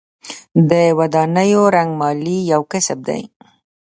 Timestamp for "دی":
3.07-3.21